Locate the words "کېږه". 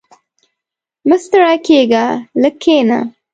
1.67-2.05